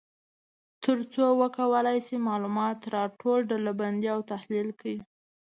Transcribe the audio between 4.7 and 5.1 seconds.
کړي.